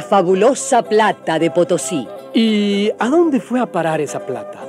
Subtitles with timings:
[0.00, 2.06] Fabulosa plata de Potosí.
[2.34, 4.59] ¿Y a dónde fue a parar esa plata?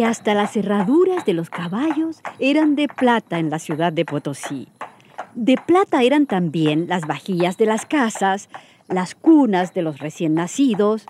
[0.00, 4.66] Que hasta las cerraduras de los caballos eran de plata en la ciudad de Potosí.
[5.34, 8.48] De plata eran también las vajillas de las casas,
[8.88, 11.04] las cunas de los recién nacidos,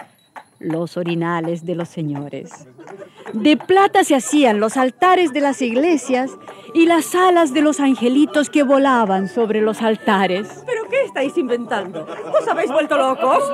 [0.58, 2.66] los orinales de los señores.
[3.32, 6.32] De plata se hacían los altares de las iglesias
[6.74, 10.64] y las alas de los angelitos que volaban sobre los altares.
[10.66, 12.08] ¿Pero qué estáis inventando?
[12.36, 13.44] ¿Os habéis vuelto locos?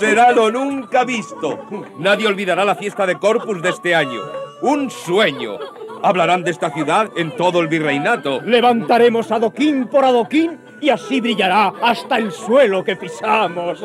[0.00, 1.58] Será lo nunca visto.
[1.98, 4.41] Nadie olvidará la fiesta de Corpus de este año.
[4.62, 5.58] Un sueño.
[6.02, 8.40] Hablarán de esta ciudad en todo el virreinato.
[8.42, 13.84] Levantaremos adoquín por adoquín y así brillará hasta el suelo que pisamos.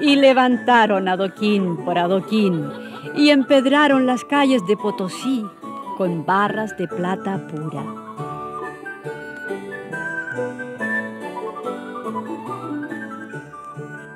[0.00, 2.70] Y levantaron adoquín por adoquín
[3.16, 5.44] y empedraron las calles de Potosí
[5.96, 8.03] con barras de plata pura.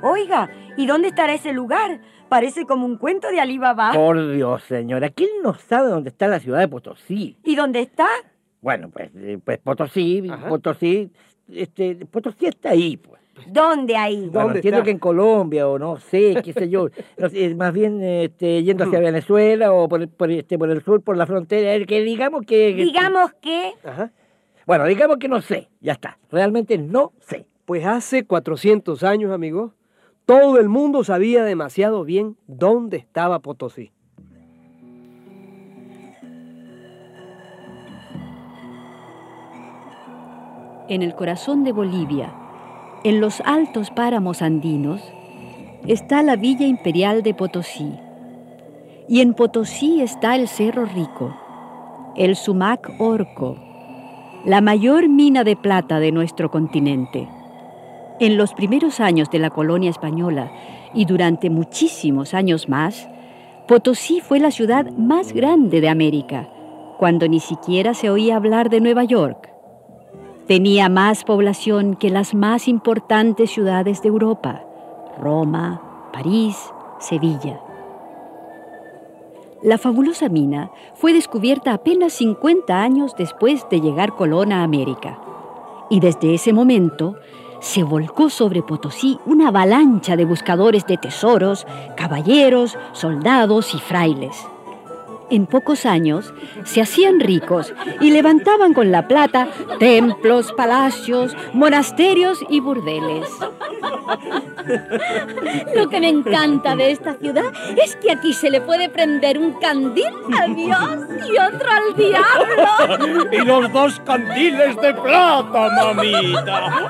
[0.09, 0.49] Oiga,
[0.79, 2.01] ¿y dónde estará ese lugar?
[2.31, 3.93] Parece como un cuento de Alibaba.
[3.93, 7.37] Por Dios, señora, ¿quién no sabe dónde está la ciudad de Potosí?
[7.45, 8.07] ¿Y dónde está?
[8.63, 11.11] Bueno, pues, eh, pues Potosí, Potosí,
[11.53, 13.21] este, Potosí está ahí, pues.
[13.49, 14.31] ¿Dónde ahí?
[14.33, 18.03] Bueno, entiendo que en Colombia o no sé, qué sé yo, no sé, más bien
[18.03, 21.85] este, yendo hacia Venezuela o por, por, este, por el sur, por la frontera, eh,
[21.85, 22.73] que digamos que...
[22.73, 23.75] Digamos que...
[23.85, 24.11] Ajá.
[24.65, 27.45] Bueno, digamos que no sé, ya está, realmente no sé.
[27.67, 29.75] Pues hace 400 años, amigo,
[30.29, 33.93] todo el mundo sabía demasiado bien dónde estaba Potosí.
[40.91, 42.35] En el corazón de Bolivia,
[43.05, 45.01] en los altos páramos andinos,
[45.87, 47.95] está la Villa Imperial de Potosí.
[49.09, 51.35] Y en Potosí está el Cerro Rico,
[52.17, 53.57] el Sumac Orco,
[54.45, 57.27] la mayor mina de plata de nuestro continente.
[58.21, 60.51] En los primeros años de la colonia española
[60.93, 63.09] y durante muchísimos años más,
[63.69, 66.49] Potosí fue la ciudad más grande de América,
[66.99, 69.51] cuando ni siquiera se oía hablar de Nueva York.
[70.49, 74.65] Tenía más población que las más importantes ciudades de Europa,
[75.21, 76.57] Roma, París,
[76.99, 77.61] Sevilla.
[79.63, 85.21] La fabulosa mina fue descubierta apenas 50 años después de llegar Colón a América.
[85.91, 87.17] Y desde ese momento
[87.61, 94.47] se volcó sobre Potosí una avalancha de buscadores de tesoros, caballeros, soldados y frailes.
[95.31, 96.33] En pocos años
[96.65, 103.29] se hacían ricos y levantaban con la plata templos, palacios, monasterios y burdeles.
[105.75, 107.53] Lo que me encanta de esta ciudad
[107.83, 110.99] es que aquí se le puede prender un candil al Dios
[111.31, 113.29] y otro al diablo.
[113.33, 116.89] y los dos candiles de plata, mamita.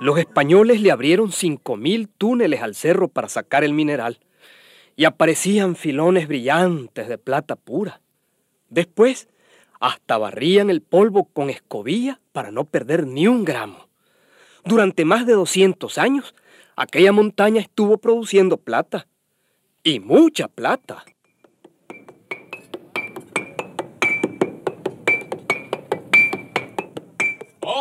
[0.00, 4.18] Los españoles le abrieron 5.000 túneles al cerro para sacar el mineral
[4.96, 8.00] y aparecían filones brillantes de plata pura.
[8.70, 9.28] Después,
[9.78, 13.88] hasta barrían el polvo con escobilla para no perder ni un gramo.
[14.64, 16.34] Durante más de 200 años,
[16.76, 19.06] aquella montaña estuvo produciendo plata.
[19.82, 21.04] Y mucha plata.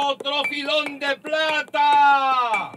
[0.01, 2.71] ¡Otro filón de plata!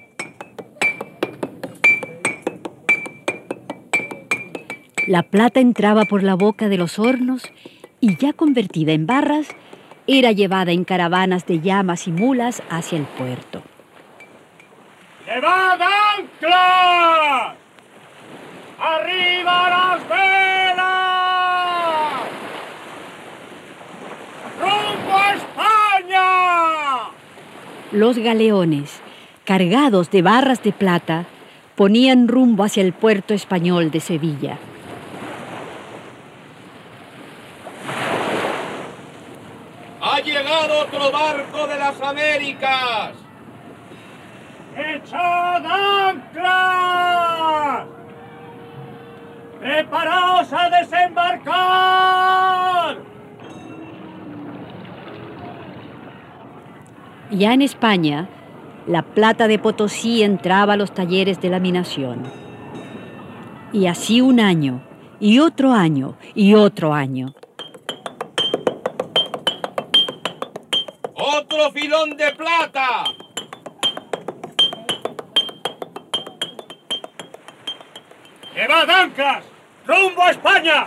[5.07, 7.45] La plata entraba por la boca de los hornos
[8.01, 9.47] y ya convertida en barras,
[10.09, 13.63] era llevada en caravanas de llamas y mulas hacia el puerto.
[15.25, 17.55] ¡Llevad ancla!
[18.81, 20.83] ¡Arriba las velas!
[24.61, 25.83] ¡Rumbo a España!
[27.93, 29.03] Los galeones,
[29.45, 31.27] cargados de barras de plata,
[31.77, 34.57] ponían rumbo hacia el puerto español de Sevilla.
[40.01, 43.13] ¡Ha llegado otro barco de las Américas!
[44.75, 45.67] ¡Echad
[46.09, 47.85] anclas!
[49.61, 53.12] ¡Preparaos a desembarcar!
[57.35, 58.29] Ya en España,
[58.87, 62.31] la plata de Potosí entraba a los talleres de laminación.
[63.73, 64.83] Y así un año,
[65.19, 67.35] y otro año, y otro año.
[71.15, 73.05] ¡Otro filón de plata!
[78.55, 79.45] ¡Llevad anclas!
[79.87, 80.87] ¡Rumbo a España!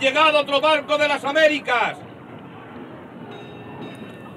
[0.00, 1.98] Llegado otro barco de las Américas!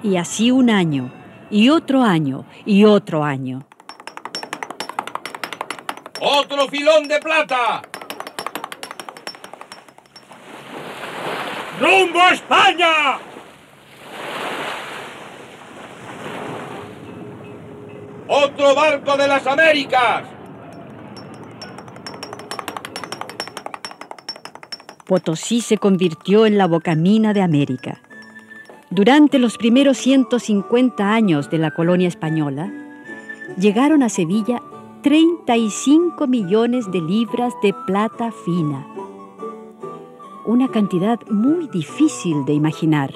[0.03, 1.11] Y así un año,
[1.49, 3.65] y otro año, y otro año.
[6.19, 7.81] ¡Otro filón de plata!
[11.79, 13.19] ¡Rumbo a España!
[18.27, 20.32] ¡Otro barco de las Américas!
[25.13, 28.01] Potosí se convirtió en la bocamina de América.
[28.89, 32.73] Durante los primeros 150 años de la colonia española,
[33.55, 34.59] llegaron a Sevilla
[35.03, 38.87] 35 millones de libras de plata fina.
[40.47, 43.13] Una cantidad muy difícil de imaginar.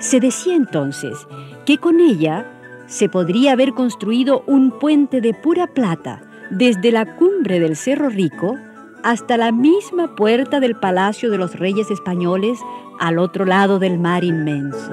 [0.00, 1.26] Se decía entonces
[1.64, 2.44] que con ella
[2.88, 6.20] se podría haber construido un puente de pura plata
[6.50, 8.58] desde la cumbre del Cerro Rico
[9.02, 12.58] hasta la misma puerta del Palacio de los Reyes Españoles
[12.98, 14.92] al otro lado del mar inmenso.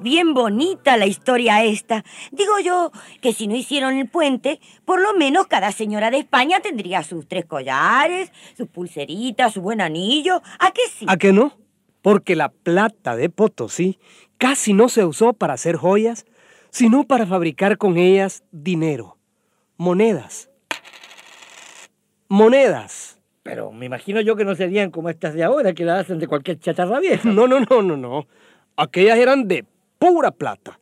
[0.00, 2.04] Bien bonita la historia esta.
[2.30, 6.60] Digo yo que si no hicieron el puente, por lo menos cada señora de España
[6.60, 10.40] tendría sus tres collares, sus pulseritas, su buen anillo.
[10.60, 11.04] ¿A qué sí?
[11.08, 11.52] ¿A qué no?
[12.02, 13.98] Porque la plata de Potosí
[14.38, 16.26] casi no se usó para hacer joyas,
[16.70, 19.16] sino para fabricar con ellas dinero,
[19.76, 20.50] monedas.
[22.28, 23.18] Monedas.
[23.42, 26.26] Pero me imagino yo que no serían como estas de ahora, que las hacen de
[26.26, 27.28] cualquier chatarra vieja.
[27.32, 28.26] No, no, no, no, no.
[28.76, 29.64] Aquellas eran de
[29.98, 30.78] pura plata.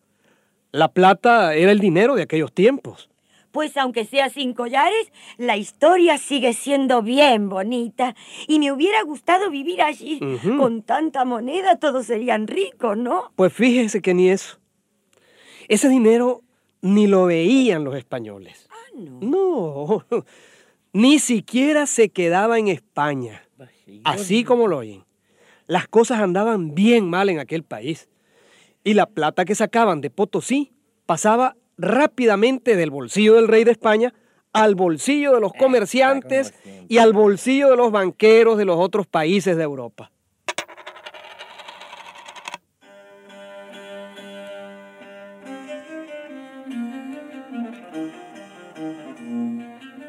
[0.73, 3.09] La plata era el dinero de aquellos tiempos.
[3.57, 8.15] Pues aunque sea sin collares, la historia sigue siendo bien bonita.
[8.47, 10.21] Y me hubiera gustado vivir allí.
[10.59, 13.33] Con tanta moneda todos serían ricos, ¿no?
[13.35, 14.59] Pues fíjese que ni eso.
[15.69, 16.43] Ese dinero
[16.83, 18.69] ni lo veían los españoles.
[18.71, 20.05] Ah, no.
[20.11, 20.25] No,
[20.93, 23.43] ni siquiera se quedaba en España.
[24.05, 25.07] Así como lo oyen.
[25.67, 28.11] Las cosas andaban bien mal en aquel país.
[28.85, 30.75] Y la plata que sacaban de Potosí
[31.07, 34.15] pasaba rápidamente del bolsillo del rey de España
[34.53, 36.55] al bolsillo de los comerciantes
[36.89, 40.11] y al bolsillo de los banqueros de los otros países de Europa.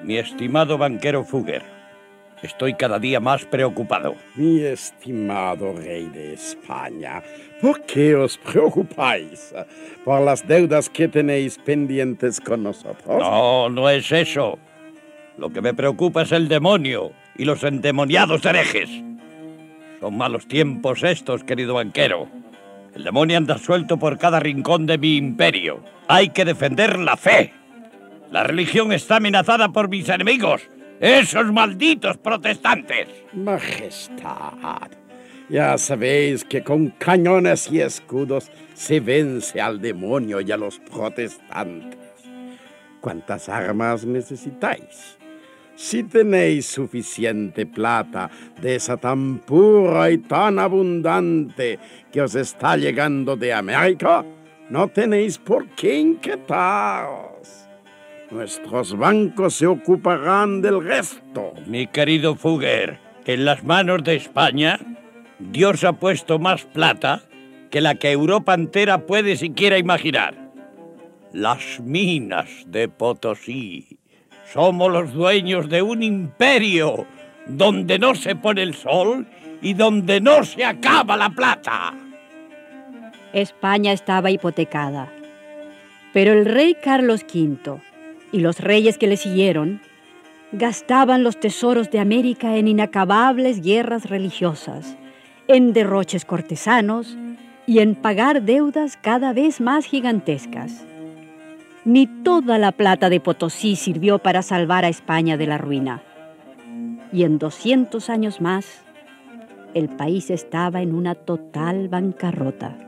[0.04, 1.77] Mi estimado banquero Fugger,
[2.42, 4.16] estoy cada día más preocupado.
[4.36, 7.22] Mi estimado rey de España,
[7.62, 9.54] ¿por qué os preocupáis?
[10.06, 13.20] ¿Por las deudas que tenéis pendientes con nosotros?
[13.20, 14.60] No, no es eso.
[15.38, 18.90] Lo que me preocupa es el demonio y los endemoniados herejes.
[20.00, 22.28] Son malos tiempos estos, querido banquero.
[22.96, 25.84] El demonio anda suelto por cada rincón de mi imperio.
[26.08, 27.54] Hay que defender la fe.
[28.32, 30.64] La religión está amenazada por mis enemigos,
[31.00, 33.08] esos malditos protestantes.
[33.34, 34.90] Majestad,
[35.50, 42.00] ya sabéis que con cañones y escudos se vence al demonio y a los protestantes.
[43.02, 45.18] ¿Cuántas armas necesitáis?
[45.76, 51.78] Si tenéis suficiente plata de esa tan pura y tan abundante
[52.12, 54.26] que os está llegando de América,
[54.72, 57.27] no tenéis por qué inquietaros.
[58.30, 61.54] Nuestros bancos se ocuparán del resto.
[61.66, 64.80] Mi querido Fugger, en las manos de España,
[65.40, 67.22] Dios ha puesto más plata
[67.72, 70.36] que la que Europa entera puede siquiera imaginar.
[71.32, 73.98] Las minas de Potosí.
[74.52, 77.06] Somos los dueños de un imperio,
[77.48, 79.26] donde no se pone el sol
[79.62, 81.94] y donde no se acaba la plata.
[83.32, 85.14] España estaba hipotecada.
[86.14, 87.80] Pero el rey Carlos V
[88.32, 89.82] y los reyes que le siguieron
[90.52, 94.98] gastaban los tesoros de América en inacabables guerras religiosas,
[95.48, 97.18] en derroches cortesanos
[97.66, 100.86] y en pagar deudas cada vez más gigantescas.
[101.84, 106.02] Ni toda la plata de Potosí sirvió para salvar a España de la ruina.
[107.14, 108.84] Y en 200 años más,
[109.74, 112.87] el país estaba en una total bancarrota.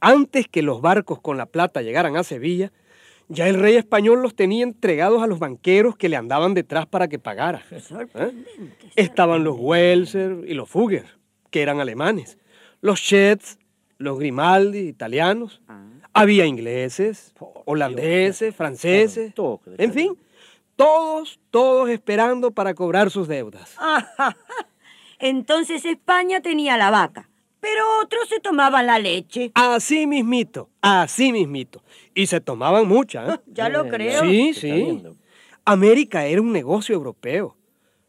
[0.00, 2.72] Antes que los barcos con la plata llegaran a Sevilla,
[3.28, 7.06] ya el rey español los tenía entregados a los banqueros que le andaban detrás para
[7.06, 7.62] que pagara.
[7.70, 8.32] ¿Eh?
[8.96, 11.06] Estaban los Welser y los Fugger,
[11.50, 12.38] que eran alemanes,
[12.80, 13.58] los Schets,
[13.98, 15.62] los Grimaldi, italianos.
[16.12, 19.32] Había ingleses, holandeses, franceses,
[19.78, 20.18] en fin,
[20.74, 23.76] todos, todos esperando para cobrar sus deudas.
[25.20, 27.29] Entonces España tenía la vaca,
[27.60, 29.52] pero otros se tomaban la leche.
[29.54, 31.82] Así mismito, así mismito.
[32.14, 33.34] Y se tomaban mucha.
[33.34, 33.38] ¿eh?
[33.46, 34.22] Ya lo creo.
[34.22, 35.02] Sí, sí.
[35.64, 37.56] América era un negocio europeo.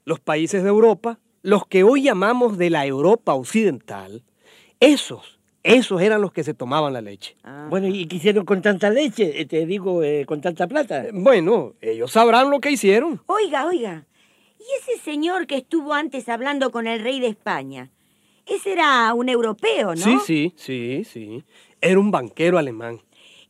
[0.05, 4.23] Los países de Europa, los que hoy llamamos de la Europa occidental,
[4.79, 7.35] esos, esos eran los que se tomaban la leche.
[7.69, 9.39] Bueno, ¿y qué hicieron con tanta leche?
[9.39, 11.05] Eh, Te digo, eh, con tanta plata.
[11.13, 13.21] Bueno, ellos sabrán lo que hicieron.
[13.27, 14.05] Oiga, oiga.
[14.59, 17.91] ¿Y ese señor que estuvo antes hablando con el rey de España?
[18.45, 20.03] Ese era un europeo, ¿no?
[20.03, 21.43] Sí, sí, sí, sí.
[21.79, 23.01] Era un banquero alemán.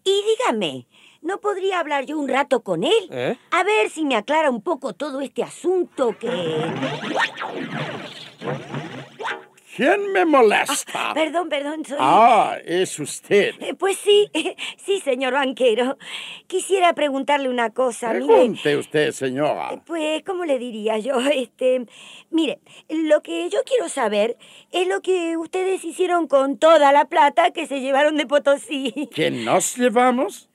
[0.03, 0.87] Y dígame,
[1.21, 3.07] ¿no podría hablar yo un rato con él?
[3.11, 3.37] ¿Eh?
[3.51, 6.29] A ver si me aclara un poco todo este asunto que...
[9.81, 11.11] ¿Quién me molesta?
[11.15, 11.97] Perdón, perdón, soy...
[11.99, 13.55] Ah, es usted.
[13.59, 14.29] Eh, Pues sí,
[14.77, 15.97] sí, señor banquero.
[16.45, 18.13] Quisiera preguntarle una cosa.
[18.13, 18.27] mire.
[18.27, 19.81] Pregunte usted, señora.
[19.87, 21.15] Pues, ¿cómo le diría yo?
[21.31, 21.87] Este,
[22.29, 22.59] mire,
[22.89, 24.37] lo que yo quiero saber
[24.71, 29.09] es lo que ustedes hicieron con toda la plata que se llevaron de Potosí.
[29.11, 30.50] ¿Que nos llevamos?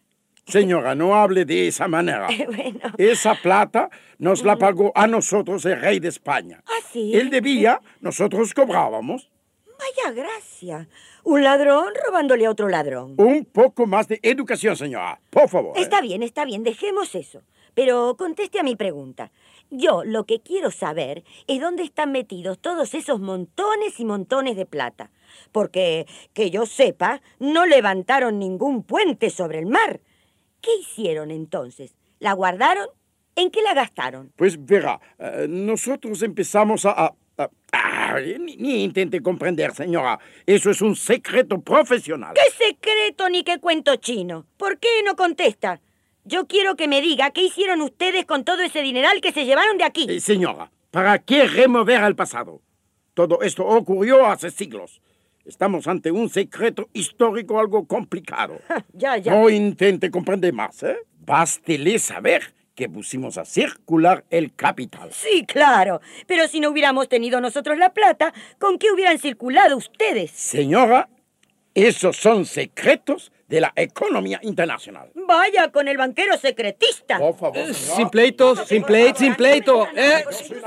[0.47, 2.29] Señora, no hable de esa manera.
[2.47, 2.93] bueno.
[2.99, 6.62] Esa plata nos la pagó a nosotros el rey de España.
[6.67, 7.17] ¿Ah, sí?
[7.17, 9.29] Él debía, nosotros cobrábamos.
[9.67, 10.88] Vaya gracia.
[11.25, 13.15] Un ladrón robándole a otro ladrón.
[13.19, 15.21] Un poco más de educación, señora.
[15.31, 15.76] Por favor.
[15.76, 15.83] ¿eh?
[15.83, 17.43] Está bien, está bien, dejemos eso.
[17.75, 19.33] Pero conteste a mi pregunta.
[19.71, 24.65] Yo lo que quiero saber es dónde están metidos todos esos montones y montones de
[24.65, 25.11] plata.
[25.50, 30.00] Porque, que yo sepa, no levantaron ningún puente sobre el mar.
[30.61, 31.95] ¿Qué hicieron entonces?
[32.19, 32.87] ¿La guardaron?
[33.35, 34.33] ¿En qué la gastaron?
[34.37, 36.91] Pues verá, eh, nosotros empezamos a...
[36.93, 37.51] a- a-
[38.41, 40.19] ni, ni intente comprender, señora.
[40.47, 42.33] Eso es un secreto profesional.
[42.35, 44.47] ¿Qué secreto ni qué cuento chino?
[44.57, 45.81] ¿Por qué no contesta?
[46.25, 49.77] Yo quiero que me diga qué hicieron ustedes con todo ese dineral que se llevaron
[49.77, 50.07] de aquí.
[50.09, 52.63] Eh, señora, ¿para qué remover al pasado?
[53.13, 55.03] Todo esto ocurrió hace siglos.
[55.47, 58.59] Estamos ante un secreto histórico algo complicado.
[58.93, 59.33] ya, ya.
[59.33, 60.97] No intente comprender más, ¿eh?
[61.25, 65.11] Bástele saber que pusimos a circular el capital.
[65.12, 66.00] Sí, claro.
[66.26, 70.31] Pero si no hubiéramos tenido nosotros la plata, ¿con qué hubieran circulado ustedes?
[70.33, 71.09] Señora,
[71.75, 75.11] esos son secretos de la economía internacional.
[75.15, 77.19] Vaya con el banquero secretista.
[77.19, 77.57] Por favor.
[77.59, 79.87] Eh, Sin pleito, sin pleito, sin pleito.
[79.95, 80.25] Eh,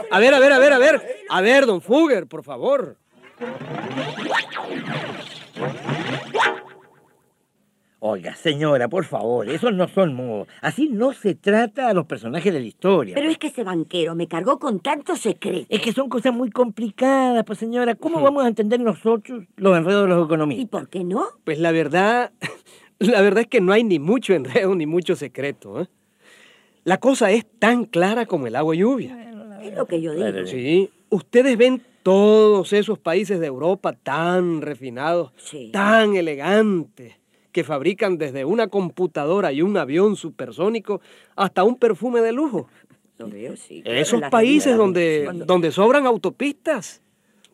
[0.09, 1.17] a ver, a ver, a ver, a ver.
[1.29, 2.97] A ver, don Fugger, por favor.
[8.01, 10.47] Oiga, señora, por favor, esos no son modos.
[10.61, 13.13] Así no se trata a los personajes de la historia.
[13.13, 15.65] Pero es que ese banquero me cargó con tanto secreto.
[15.67, 17.95] Es que son cosas muy complicadas, pues señora.
[17.95, 20.69] ¿Cómo vamos a entender nosotros los enredos de los ¿Y economistas?
[20.69, 21.25] por qué no?
[21.43, 22.31] Pues la verdad,
[22.99, 25.81] la verdad es que no hay ni mucho enredo ni mucho secreto.
[25.81, 25.87] ¿eh?
[26.85, 29.59] La cosa es tan clara como el agua lluvia.
[29.61, 30.45] Es lo que yo digo.
[30.45, 31.81] Sí, ustedes ven
[32.13, 35.69] todos esos países de Europa tan refinados, Sí.
[35.71, 37.13] tan elegantes,
[37.51, 41.01] que fabrican desde una computadora y un avión supersónico
[41.35, 42.67] hasta un perfume de lujo.
[43.57, 43.81] Sí.
[43.85, 47.01] Esos países donde, cuando- donde sobran autopistas,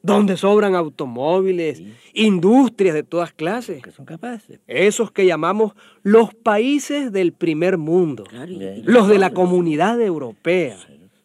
[0.03, 1.81] donde sobran automóviles,
[2.13, 3.81] industrias de todas clases.
[3.81, 4.59] Que son capaces.
[4.67, 8.51] Esos que llamamos los países del primer mundo, Claro,
[8.83, 10.77] los de la comunidad europea,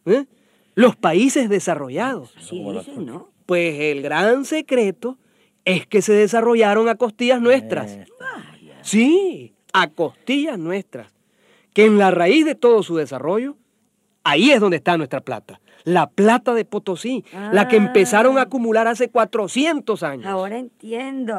[0.06, 0.24] ¿eh?
[0.74, 2.34] Los países desarrollados.
[2.40, 3.30] Sí, dicen, ¿no?
[3.46, 5.18] Pues el gran secreto
[5.64, 7.98] es que se desarrollaron a costillas nuestras.
[8.82, 11.12] Sí, a costillas nuestras.
[11.72, 13.56] Que en la raíz de todo su desarrollo,
[14.24, 15.60] ahí es donde está nuestra plata.
[15.84, 20.26] La plata de Potosí, la que empezaron a acumular hace 400 años.
[20.26, 21.38] Ahora entiendo.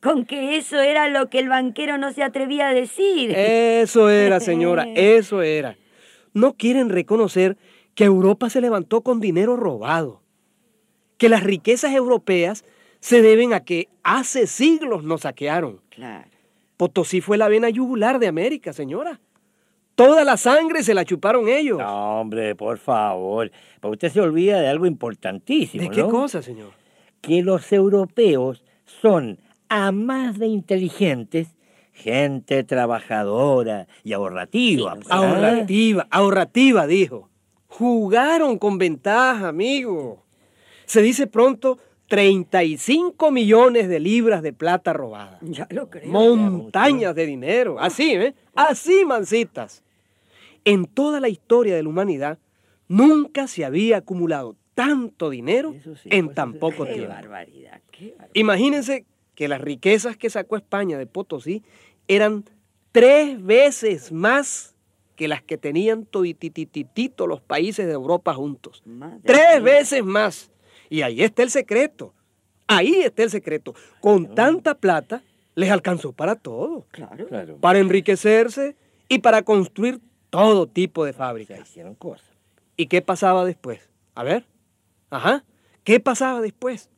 [0.00, 3.32] Con que eso era lo que el banquero no se atrevía a decir.
[3.32, 5.76] Eso era, señora, eso era.
[6.32, 7.58] No quieren reconocer
[8.00, 10.22] que Europa se levantó con dinero robado,
[11.18, 12.64] que las riquezas europeas
[12.98, 15.82] se deben a que hace siglos nos saquearon.
[15.90, 16.26] Claro.
[16.78, 19.20] Potosí fue la vena yugular de América, señora.
[19.96, 21.76] Toda la sangre se la chuparon ellos.
[21.76, 23.52] No, hombre, por favor.
[23.82, 25.84] Pero usted se olvida de algo importantísimo.
[25.84, 26.08] ¿De qué ¿no?
[26.08, 26.70] cosa, señor?
[27.20, 31.54] Que los europeos son, a más de inteligentes,
[31.92, 34.94] gente trabajadora y ahorrativa.
[34.94, 35.16] pues, ¿ah?
[35.16, 37.29] Ahorrativa, ahorrativa, dijo.
[37.70, 40.22] Jugaron con ventaja, amigo.
[40.84, 45.38] Se dice pronto 35 millones de libras de plata robada.
[45.40, 46.10] Ya lo creo.
[46.10, 47.78] Montañas de dinero.
[47.78, 48.34] Así, ¿eh?
[48.54, 49.84] Así, mancitas.
[50.64, 52.38] En toda la historia de la humanidad,
[52.88, 55.74] nunca se había acumulado tanto dinero
[56.06, 57.12] en tan poco Qué tiempo.
[57.12, 58.30] barbaridad, qué barbaridad.
[58.34, 61.62] Imagínense que las riquezas que sacó España de Potosí
[62.08, 62.44] eran
[62.90, 64.69] tres veces más
[65.20, 68.82] que las que tenían toditititito los países de Europa juntos.
[68.86, 69.74] Madre Tres mía.
[69.74, 70.50] veces más.
[70.88, 72.14] Y ahí está el secreto.
[72.66, 73.74] Ahí está el secreto.
[74.00, 75.22] Con tanta plata
[75.56, 76.86] les alcanzó para todo.
[76.90, 77.26] Claro.
[77.26, 77.58] Claro.
[77.58, 78.76] Para enriquecerse
[79.10, 80.00] y para construir
[80.30, 81.68] todo tipo de fábricas.
[81.68, 82.30] Hicieron cosas.
[82.78, 83.90] ¿Y qué pasaba después?
[84.14, 84.46] A ver.
[85.10, 85.44] Ajá.
[85.84, 86.88] ¿Qué pasaba después?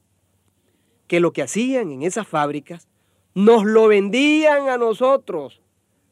[1.08, 2.86] Que lo que hacían en esas fábricas
[3.34, 5.60] nos lo vendían a nosotros.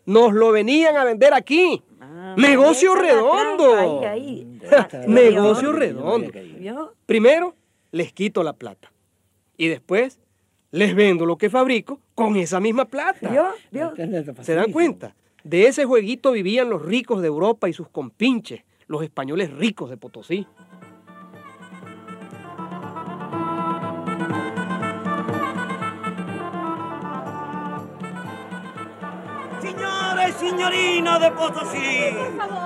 [0.07, 1.85] Nos lo venían a vender aquí.
[2.00, 3.73] Ah, Negocio redondo.
[3.73, 4.59] trampa, ahí, ahí.
[4.73, 6.33] Ah, Negocio redondo.
[7.07, 7.54] Primero,
[7.92, 8.90] les quito la plata.
[9.57, 10.19] Y después,
[10.71, 13.28] les vendo lo que fabrico con esa misma plata.
[13.28, 13.45] ¿Vio?
[13.71, 13.92] ¿Vio?
[14.42, 15.14] ¿Se dan cuenta?
[15.45, 19.96] De ese jueguito vivían los ricos de Europa y sus compinches, los españoles ricos de
[19.96, 20.46] Potosí.
[30.40, 32.16] Signorina de Potosí,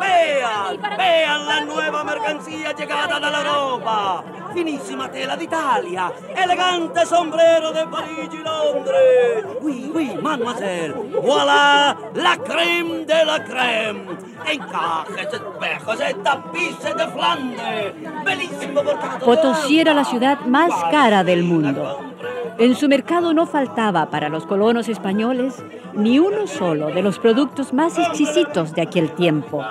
[0.01, 4.25] vean, vean la nueva mercancía llegada de la Europa.
[4.55, 9.45] Finísima tela d'Italia, elegante sombrero de París y Londres.
[9.61, 14.17] Oui, oui, mademoiselle, voilà la crème de la crème.
[14.47, 17.95] Encajes, espejos tapices de Flandes.
[18.25, 18.83] Bellísimo.
[19.25, 22.14] Potosí era la ciudad más cara del mundo.
[22.59, 25.65] En su mercado no faltaba para los colonos españoles
[25.95, 29.65] ni uno solo de los productos más exquisitos de aquel tiempo.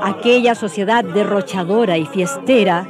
[0.00, 2.86] Aquella sociedad derrochadora y fiestera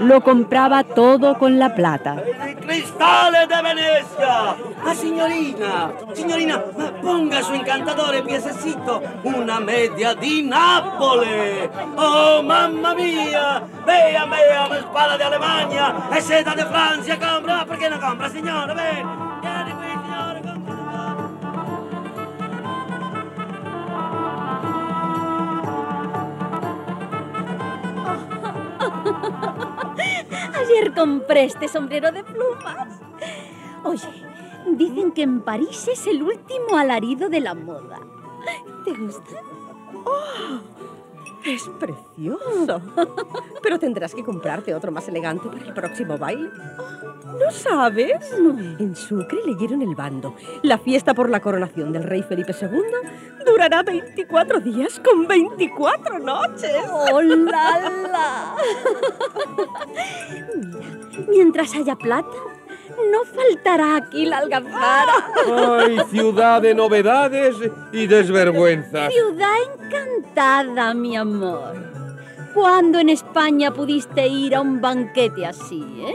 [0.00, 2.22] lo compraba todo con la plata.
[2.60, 4.56] Cristales de Venecia.
[4.86, 6.62] Ah, signorina, signorina,
[7.00, 11.70] ponga su encantador piececito una media di Nápoles.
[11.96, 17.88] Oh, mamma mia, vean, vean, espada de Alemania, e seda de Francia, compra, ¿por qué
[17.88, 18.74] no compra, signora?
[18.74, 19.23] Ven,
[30.94, 33.00] Compré este sombrero de plumas.
[33.84, 34.08] Oye,
[34.76, 38.00] dicen que en París es el último alarido de la moda.
[38.84, 39.40] ¿Te gusta?
[41.44, 42.80] Es precioso.
[43.62, 46.50] Pero tendrás que comprarte otro más elegante para el próximo baile.
[47.38, 48.32] ¿No sabes?
[48.78, 50.34] En Sucre leyeron el bando.
[50.62, 56.72] La fiesta por la coronación del rey Felipe II durará 24 días con 24 noches.
[56.90, 58.54] ¡Oh, la, la!
[61.28, 62.28] Mira, mientras haya plata,
[63.10, 65.12] no faltará aquí la algazara.
[65.80, 67.56] ¡Ay, ciudad de novedades
[67.92, 69.12] y desvergüenzas!
[69.12, 71.74] Ciudad encantada, mi amor.
[72.54, 76.14] ¿Cuándo en España pudiste ir a un banquete así, eh?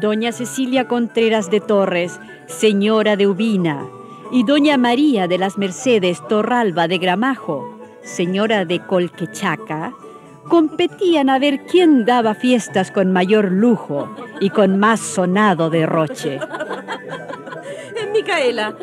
[0.00, 3.86] Doña Cecilia Contreras de Torres, señora de Ubina,
[4.30, 9.94] y doña María de las Mercedes Torralba de Gramajo, señora de Colquechaca,
[10.48, 14.08] competían a ver quién daba fiestas con mayor lujo
[14.40, 16.40] y con más sonado derroche.
[18.16, 18.74] Micaela,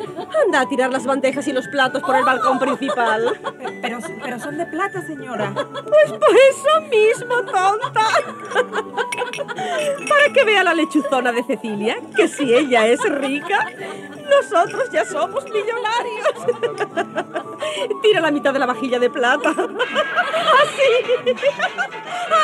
[0.45, 3.39] anda a tirar las bandejas y los platos por el balcón principal.
[3.81, 5.51] Pero, pero son de plata, señora.
[5.53, 8.07] Pues por eso mismo, tonta.
[10.07, 13.67] Para que vea la lechuzona de Cecilia, que si ella es rica,
[14.29, 16.27] nosotros ya somos millonarios.
[18.03, 19.49] Tira la mitad de la vajilla de plata.
[19.49, 20.91] Así.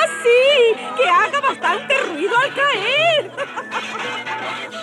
[0.04, 0.76] Así.
[0.98, 2.98] Que haga bastante ruido al caer.
[2.99, 4.79] Sim!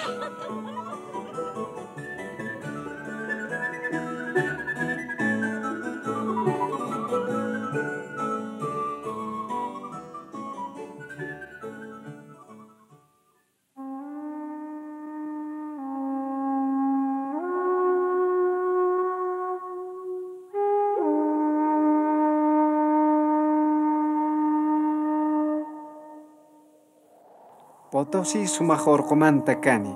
[28.46, 29.94] Sumajor comanta cani.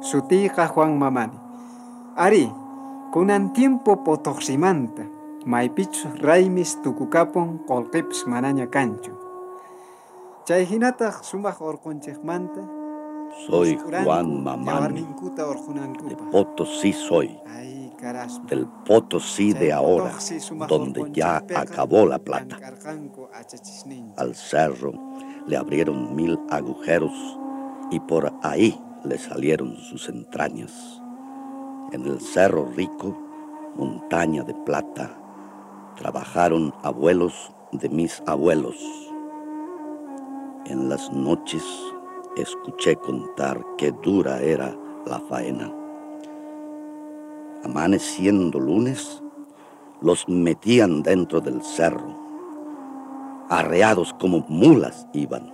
[0.00, 1.38] Sutica Juan Mamani.
[2.16, 2.52] Ari,
[3.12, 5.02] kunan tiempo potoximanta.
[5.44, 9.12] Maipich raimis tukukapon kolkips mananya cancho.
[10.44, 12.62] Chay hinata sumajor conchegmanta.
[13.46, 15.06] Soy Juan Mamani.
[16.08, 17.40] De Potosí soy.
[18.48, 20.12] Del Potosí de ahora,
[20.68, 22.56] donde ya acabó la plata.
[24.16, 24.92] Al cerro
[25.46, 27.12] le abrieron mil agujeros
[27.90, 31.00] y por ahí le salieron sus entrañas.
[31.92, 33.16] En el cerro rico,
[33.76, 35.10] montaña de plata,
[35.96, 38.76] trabajaron abuelos de mis abuelos.
[40.66, 41.64] En las noches
[42.36, 45.72] escuché contar qué dura era la faena.
[47.64, 49.22] Amaneciendo lunes,
[50.00, 52.25] los metían dentro del cerro.
[53.48, 55.52] Arreados como mulas iban.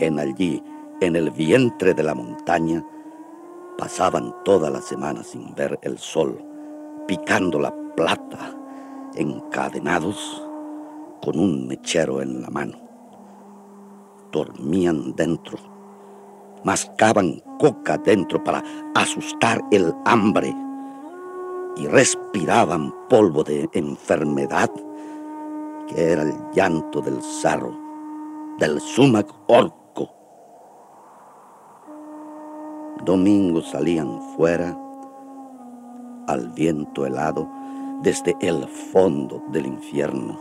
[0.00, 0.62] En allí,
[1.00, 2.84] en el vientre de la montaña,
[3.76, 6.44] pasaban toda la semana sin ver el sol,
[7.06, 8.52] picando la plata,
[9.14, 10.44] encadenados
[11.22, 12.76] con un mechero en la mano.
[14.32, 15.58] Dormían dentro,
[16.64, 18.64] mascaban coca dentro para
[18.96, 20.52] asustar el hambre
[21.76, 24.70] y respiraban polvo de enfermedad
[25.88, 27.76] que era el llanto del zarro,
[28.58, 30.10] del sumac orco.
[33.04, 34.76] Domingos salían fuera
[36.26, 37.48] al viento helado
[38.02, 40.38] desde el fondo del infierno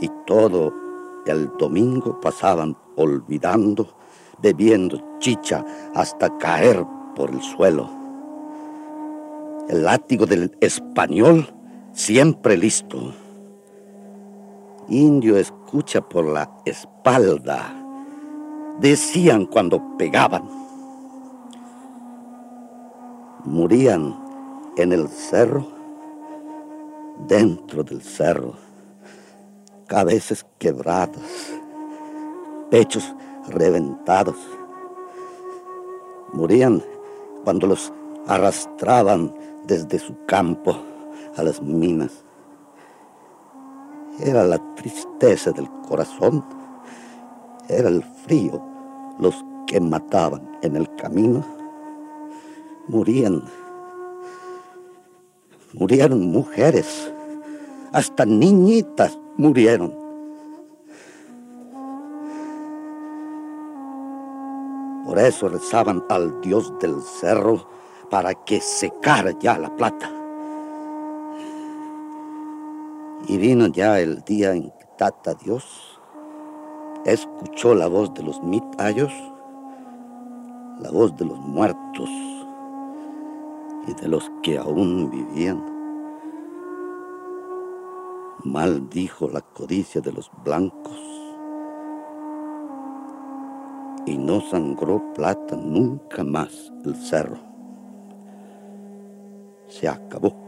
[0.00, 0.72] y todo
[1.26, 3.88] el domingo pasaban olvidando,
[4.40, 7.88] bebiendo chicha hasta caer por el suelo.
[9.68, 11.46] El látigo del español
[11.92, 13.12] siempre listo.
[14.90, 17.74] Indio escucha por la espalda,
[18.80, 20.48] decían cuando pegaban.
[23.44, 24.18] Morían
[24.78, 25.66] en el cerro,
[27.26, 28.54] dentro del cerro,
[29.86, 31.52] cabezas quebradas,
[32.70, 33.14] pechos
[33.48, 34.36] reventados.
[36.32, 36.82] Morían
[37.44, 37.92] cuando los
[38.26, 39.34] arrastraban
[39.66, 40.78] desde su campo
[41.36, 42.24] a las minas.
[44.20, 46.44] Era la tristeza del corazón,
[47.68, 48.60] era el frío
[49.20, 51.44] los que mataban en el camino.
[52.88, 53.44] Morían,
[55.74, 57.12] murieron mujeres,
[57.92, 59.94] hasta niñitas murieron.
[65.04, 67.68] Por eso rezaban al Dios del cerro
[68.10, 70.17] para que secara ya la plata.
[73.26, 76.00] Y vino ya el día en que Tata Dios
[77.04, 79.12] escuchó la voz de los mitayos,
[80.80, 82.08] la voz de los muertos
[83.86, 85.64] y de los que aún vivían.
[88.44, 90.98] Maldijo la codicia de los blancos
[94.06, 97.38] y no sangró plata nunca más el cerro.
[99.66, 100.47] Se acabó.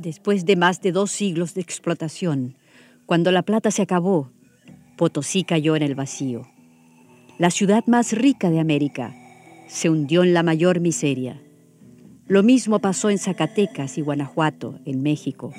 [0.00, 2.56] Después de más de dos siglos de explotación,
[3.04, 4.30] cuando la plata se acabó,
[4.96, 6.48] Potosí cayó en el vacío.
[7.36, 9.14] La ciudad más rica de América
[9.68, 11.38] se hundió en la mayor miseria.
[12.26, 15.52] Lo mismo pasó en Zacatecas y Guanajuato, en México,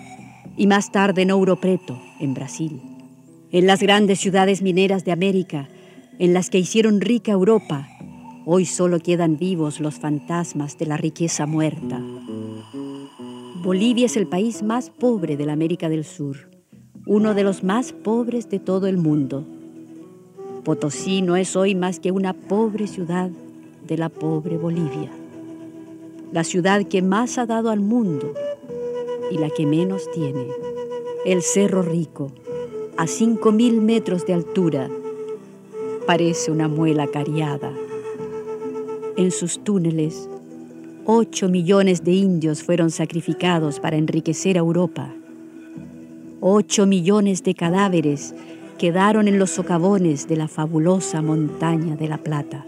[0.58, 2.82] y más tarde en Ouro Preto, en Brasil.
[3.52, 5.70] En las grandes ciudades mineras de América,
[6.18, 7.88] en las que hicieron rica Europa,
[8.48, 12.02] hoy solo quedan vivos los fantasmas de la riqueza muerta.
[13.64, 16.50] Bolivia es el país más pobre de la América del Sur,
[17.06, 19.46] uno de los más pobres de todo el mundo.
[20.64, 23.30] Potosí no es hoy más que una pobre ciudad
[23.86, 25.12] de la pobre Bolivia,
[26.32, 28.34] la ciudad que más ha dado al mundo
[29.30, 30.48] y la que menos tiene.
[31.24, 32.32] El Cerro Rico,
[32.98, 34.90] a cinco mil metros de altura,
[36.08, 37.72] parece una muela cariada.
[39.18, 40.31] En sus túneles,
[41.14, 45.14] Ocho millones de indios fueron sacrificados para enriquecer a Europa.
[46.40, 48.34] Ocho millones de cadáveres
[48.80, 52.66] quedaron en los socavones de la fabulosa montaña de la Plata.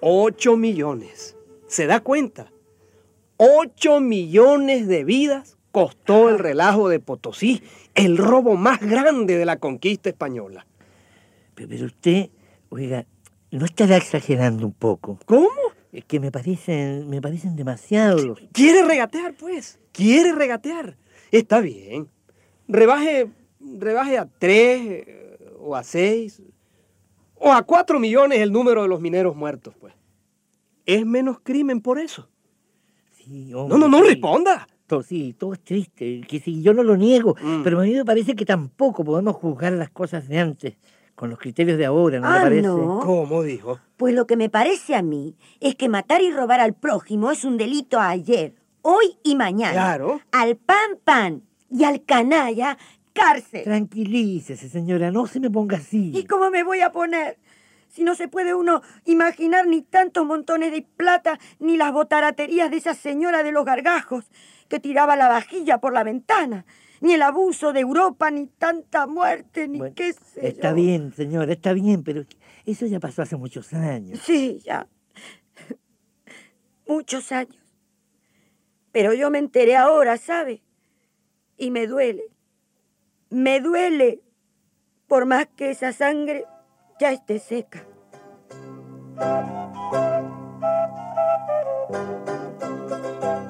[0.00, 1.36] 8 millones.
[1.66, 2.53] ¿Se da cuenta?
[3.46, 7.62] 8 millones de vidas costó el relajo de Potosí,
[7.94, 10.66] el robo más grande de la conquista española.
[11.54, 12.30] Pero, usted,
[12.70, 13.06] oiga,
[13.50, 15.18] ¿no estará exagerando un poco?
[15.26, 15.50] ¿Cómo?
[15.92, 18.40] Es que me parecen, me parecen demasiado los...
[18.52, 19.78] ¿Quiere regatear, pues?
[19.92, 20.96] ¿Quiere regatear?
[21.30, 22.08] Está bien.
[22.66, 23.30] Rebaje,
[23.60, 25.06] rebaje a 3
[25.58, 26.42] o a 6
[27.34, 29.92] o a 4 millones el número de los mineros muertos, pues.
[30.86, 32.28] Es menos crimen por eso.
[33.24, 34.08] Sí, no, no, no sí.
[34.10, 34.66] responda.
[34.86, 37.62] Todo, sí, todo es triste, que sí, yo no lo niego, Mm.
[37.62, 40.74] pero a mí me parece que tampoco podemos juzgar las cosas de antes
[41.14, 42.62] con los criterios de ahora, ¿no Ah, le parece?
[42.62, 43.00] no.
[43.02, 43.78] ¿Cómo dijo?
[43.96, 47.44] Pues lo que me parece a mí es que matar y robar al prójimo es
[47.44, 49.72] un delito ayer, hoy y mañana.
[49.72, 50.20] Claro.
[50.32, 52.76] Al pan pan y al canalla,
[53.14, 53.62] cárcel.
[53.64, 56.10] Tranquilícese, señora, no se me ponga así.
[56.14, 57.38] ¿Y cómo me voy a poner?
[57.94, 62.78] Si no se puede uno imaginar ni tantos montones de plata, ni las botaraterías de
[62.78, 64.32] esa señora de los gargajos
[64.68, 66.66] que tiraba la vajilla por la ventana,
[67.00, 70.74] ni el abuso de Europa, ni tanta muerte, ni qué sé Está yo.
[70.74, 72.24] bien, señora, está bien, pero
[72.66, 74.18] eso ya pasó hace muchos años.
[74.24, 74.88] Sí, ya.
[76.88, 77.56] Muchos años.
[78.90, 80.64] Pero yo me enteré ahora, ¿sabe?
[81.56, 82.24] Y me duele.
[83.30, 84.20] Me duele.
[85.06, 86.44] Por más que esa sangre
[86.98, 87.84] ya esté seca.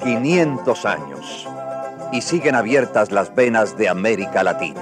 [0.03, 1.49] 500 años
[2.13, 4.81] y siguen abiertas las venas de América Latina.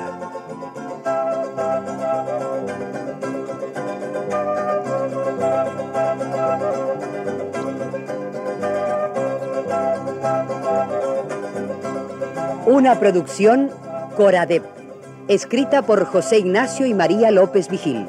[12.67, 13.71] Una producción
[14.17, 14.65] Coradep,
[15.29, 18.09] escrita por José Ignacio y María López Vigil.